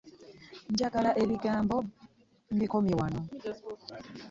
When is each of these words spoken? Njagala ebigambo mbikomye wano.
Njagala 0.71 1.09
ebigambo 1.23 1.75
mbikomye 2.53 2.93
wano. 2.99 3.21